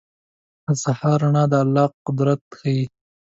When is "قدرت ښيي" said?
2.05-2.83